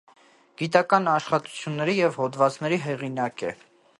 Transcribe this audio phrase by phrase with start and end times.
[0.61, 3.55] Գիտական աշխատությունների և հոդվածների հեղինակ է։